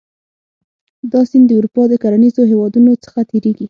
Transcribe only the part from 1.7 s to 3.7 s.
د کرنیزو هېوادونو څخه تیریږي.